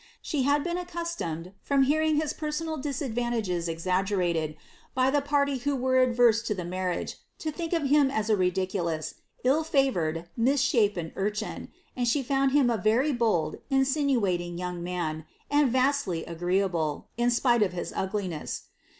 She 0.19 0.41
had 0.41 0.63
been 0.63 0.79
accustomed, 0.79 1.51
from 1.61 1.83
hearing 1.83 2.15
his 2.15 2.33
personal 2.33 2.77
disadvantages 2.77 3.67
exaggerated, 3.69 4.57
by 4.95 5.11
the 5.11 5.21
party 5.21 5.59
who 5.59 5.75
were 5.75 5.99
adverse 5.99 6.41
to 6.41 6.55
the 6.55 6.65
marriage, 6.65 7.17
to 7.37 7.51
think 7.51 7.71
of 7.71 7.83
him 7.83 8.09
as 8.09 8.27
a 8.27 8.35
ridi 8.35 8.65
culous, 8.65 9.13
ill 9.43 9.63
favoured, 9.63 10.27
mis 10.35 10.59
shapen 10.59 11.11
urchin, 11.15 11.69
and 11.95 12.07
she 12.07 12.23
found 12.23 12.51
him 12.51 12.67
a 12.71 12.77
very 12.77 13.13
bold, 13.13 13.57
insinuating 13.69 14.57
young 14.57 14.81
man, 14.81 15.23
and 15.51 15.71
vastly 15.71 16.25
agreeable, 16.25 17.09
in 17.15 17.29
spite 17.29 17.61
of 17.61 17.73
his 17.73 17.93
ugliness. 17.95 18.63